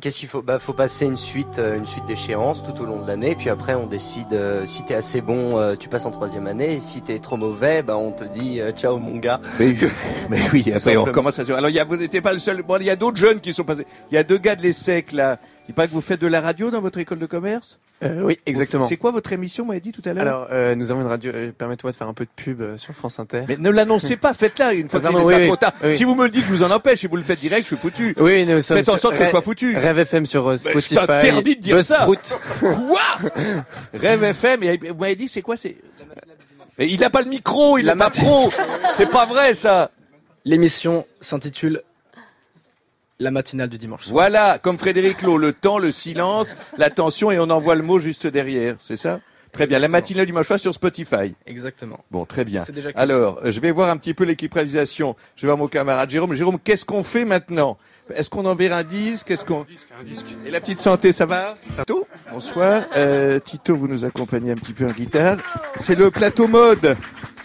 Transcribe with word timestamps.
Qu'est-ce 0.00 0.20
qu'il 0.20 0.28
faut? 0.28 0.42
Bah, 0.42 0.58
faut 0.58 0.72
passer 0.72 1.06
une 1.06 1.16
suite, 1.16 1.58
euh, 1.58 1.76
une 1.76 1.86
suite 1.86 2.04
d'échéances 2.06 2.62
tout 2.62 2.82
au 2.82 2.84
long 2.84 3.00
de 3.00 3.06
l'année. 3.06 3.34
Puis 3.34 3.48
après, 3.48 3.74
on 3.74 3.86
décide 3.86 4.32
euh, 4.32 4.66
si 4.66 4.84
t'es 4.84 4.94
assez 4.94 5.20
bon, 5.20 5.58
euh, 5.58 5.76
tu 5.76 5.88
passes 5.88 6.06
en 6.06 6.10
troisième 6.10 6.46
année. 6.46 6.74
Et 6.74 6.80
si 6.80 7.00
t'es 7.00 7.18
trop 7.18 7.36
mauvais, 7.36 7.82
bah, 7.82 7.96
on 7.96 8.12
te 8.12 8.24
dit 8.24 8.60
euh, 8.60 8.72
ciao 8.72 8.98
mon 8.98 9.16
gars. 9.16 9.40
Mais, 9.58 9.74
mais 10.30 10.40
oui, 10.52 10.64
après 10.74 10.96
on 10.96 11.04
recommence 11.04 11.38
à 11.38 11.44
se... 11.44 11.52
Alors 11.52 11.70
il 11.70 11.76
y 11.76 11.80
a, 11.80 11.84
vous 11.84 11.96
n'étiez 11.96 12.20
pas 12.20 12.32
le 12.32 12.38
seul. 12.38 12.62
Bon, 12.62 12.76
il 12.80 12.86
y 12.86 12.90
a 12.90 12.96
d'autres 12.96 13.16
jeunes 13.16 13.40
qui 13.40 13.52
sont 13.52 13.64
passés. 13.64 13.86
Il 14.10 14.14
y 14.14 14.18
a 14.18 14.22
deux 14.22 14.38
gars 14.38 14.56
de 14.56 14.62
l'ESSEC 14.62 15.12
là. 15.12 15.38
Il 15.68 15.74
paraît 15.74 15.88
que 15.88 15.92
vous 15.92 16.00
faites 16.00 16.20
de 16.20 16.26
la 16.26 16.40
radio 16.40 16.70
dans 16.70 16.80
votre 16.80 16.98
école 16.98 17.18
de 17.18 17.26
commerce? 17.26 17.78
Euh, 18.02 18.22
oui, 18.22 18.38
exactement. 18.46 18.86
C'est 18.88 18.96
quoi 18.96 19.10
votre 19.10 19.32
émission, 19.32 19.64
vous 19.64 19.68
m'avez 19.68 19.80
dit 19.80 19.92
tout 19.92 20.00
à 20.06 20.12
l'heure? 20.14 20.22
Alors, 20.22 20.48
euh, 20.50 20.74
nous 20.74 20.90
avons 20.90 21.02
une 21.02 21.06
radio. 21.08 21.30
Euh, 21.34 21.52
Permets-moi 21.56 21.90
de 21.92 21.96
faire 21.96 22.08
un 22.08 22.14
peu 22.14 22.24
de 22.24 22.30
pub 22.34 22.62
euh, 22.62 22.76
sur 22.78 22.94
France 22.94 23.18
Inter. 23.18 23.42
Mais 23.48 23.56
ne 23.58 23.68
l'annoncez 23.68 24.16
pas, 24.16 24.32
faites-la 24.32 24.72
une 24.72 24.88
fois 24.90 25.00
que 25.00 25.06
c'est 25.06 25.14
oui, 25.40 25.46
trop 25.46 25.56
tard. 25.56 25.72
oui. 25.84 25.94
Si 25.94 26.04
vous 26.04 26.14
me 26.14 26.24
le 26.24 26.30
dites, 26.30 26.44
je 26.46 26.52
vous 26.52 26.62
en 26.62 26.70
empêche. 26.70 27.00
Si 27.00 27.06
vous 27.06 27.16
le 27.16 27.22
faites 27.22 27.40
direct, 27.40 27.62
je 27.64 27.74
suis 27.74 27.76
foutu. 27.76 28.14
Oui, 28.18 28.46
nous 28.46 28.62
sommes 28.62 28.78
Faites 28.78 28.88
en 28.88 28.96
sorte 28.98 29.18
que 29.18 29.24
je 29.24 29.30
sois 29.30 29.42
foutu. 29.42 29.76
Rêve 29.76 29.98
FM 29.98 30.24
sur 30.26 30.46
euh, 30.48 30.52
je 30.52 30.70
Spotify. 30.70 30.94
t'interdis 30.94 31.56
de 31.56 31.60
dire 31.60 31.82
ça. 31.82 32.06
Quoi? 32.06 33.00
Rêve 33.92 34.24
FM. 34.24 34.62
Et 34.62 34.76
vous 34.78 34.98
m'avez 34.98 35.16
dit, 35.16 35.28
c'est 35.28 35.42
quoi 35.42 35.56
C'est 35.56 35.76
il 36.80 37.00
n'a 37.00 37.10
pas 37.10 37.22
le 37.22 37.28
micro, 37.28 37.76
il 37.78 37.84
n'a 37.86 37.96
pas 37.96 38.10
pro. 38.10 38.50
C'est 38.96 39.10
pas 39.10 39.26
vrai 39.26 39.52
ça. 39.54 39.90
L'émission 40.44 41.04
s'intitule 41.20 41.82
La 43.20 43.32
matinale 43.32 43.68
du 43.68 43.78
dimanche 43.78 44.04
soir. 44.04 44.12
Voilà, 44.12 44.58
comme 44.62 44.78
Frédéric 44.78 45.22
Lowe, 45.22 45.38
le 45.38 45.52
temps, 45.52 45.78
le 45.78 45.90
silence, 45.90 46.56
l'attention 46.76 47.32
et 47.32 47.40
on 47.40 47.50
envoie 47.50 47.74
le 47.74 47.82
mot 47.82 47.98
juste 47.98 48.28
derrière. 48.28 48.76
C'est 48.78 48.96
ça? 48.96 49.18
Très 49.50 49.66
bien. 49.66 49.80
La 49.80 49.88
matinale 49.88 50.24
du 50.24 50.30
dimanche 50.30 50.46
soir 50.46 50.60
sur 50.60 50.72
Spotify. 50.72 51.34
Exactement. 51.44 51.98
Bon, 52.12 52.24
très 52.24 52.44
bien. 52.44 52.60
C'est 52.60 52.70
déjà 52.70 52.90
Alors, 52.94 53.40
euh, 53.44 53.50
je 53.50 53.58
vais 53.58 53.72
voir 53.72 53.88
un 53.90 53.96
petit 53.96 54.14
peu 54.14 54.22
l'équipe 54.22 54.54
réalisation. 54.54 55.16
Je 55.34 55.42
vais 55.42 55.48
voir 55.48 55.58
mon 55.58 55.66
camarade 55.66 56.08
Jérôme. 56.10 56.32
Jérôme, 56.34 56.60
qu'est-ce 56.62 56.84
qu'on 56.84 57.02
fait 57.02 57.24
maintenant? 57.24 57.76
Est-ce 58.14 58.30
qu'on 58.30 58.44
enverra 58.44 58.78
un 58.78 58.84
disque? 58.84 59.32
Est-ce 59.32 59.44
qu'on 59.44 59.66
Et 60.46 60.50
la 60.52 60.60
petite 60.60 60.78
santé, 60.78 61.12
ça 61.12 61.26
va? 61.26 61.56
Tito? 61.76 62.06
Bonsoir. 62.32 62.84
Euh, 62.96 63.40
Tito, 63.40 63.74
vous 63.74 63.88
nous 63.88 64.04
accompagnez 64.04 64.52
un 64.52 64.56
petit 64.56 64.74
peu 64.74 64.86
en 64.86 64.92
guitare. 64.92 65.38
C'est 65.74 65.96
le 65.96 66.12
plateau 66.12 66.46
mode. 66.46 66.96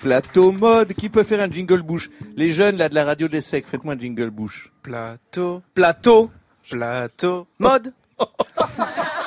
Plateau 0.03 0.51
mode. 0.51 0.91
Qui 0.93 1.07
peut 1.07 1.23
faire 1.23 1.39
un 1.39 1.49
jingle 1.49 1.81
bouche? 1.81 2.09
Les 2.35 2.51
jeunes 2.51 2.75
là 2.75 2.89
de 2.89 2.95
la 2.95 3.05
radio 3.05 3.29
de 3.29 3.33
l'ESSEC, 3.33 3.65
faites-moi 3.65 3.93
un 3.93 3.97
jingle 3.97 4.29
bouche. 4.31 4.69
Plateau, 4.81 5.61
Plateau, 5.73 6.29
plateau. 6.69 7.47
mode. 7.57 7.93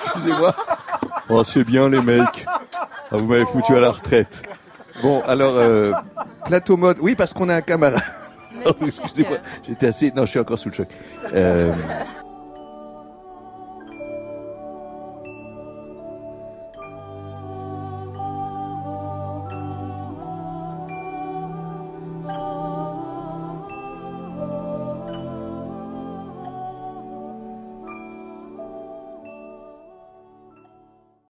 Excusez-moi. 0.05 0.55
Oh, 1.31 1.43
c'est 1.45 1.65
bien 1.65 1.89
les 1.89 2.03
mecs. 2.03 2.45
Ah, 2.47 3.17
vous 3.17 3.25
m'avez 3.27 3.47
foutu 3.47 3.75
à 3.75 3.81
la 3.81 3.91
retraite. 3.91 4.43
Bon, 5.03 5.23
alors, 5.27 5.55
euh, 5.57 5.93
plateau 6.45 6.77
mode. 6.77 6.99
Oui, 7.01 7.15
parce 7.15 7.33
qu'on 7.33 7.49
a 7.49 7.55
un 7.55 7.61
camarade. 7.63 8.03
Oh, 8.67 8.73
Excusez-moi, 8.87 9.39
j'étais 9.67 9.87
assez... 9.89 10.11
Non, 10.11 10.27
je 10.27 10.31
suis 10.33 10.41
encore 10.41 10.59
sous 10.59 10.69
le 10.69 10.75
choc. 10.75 10.89
Euh, 11.33 11.73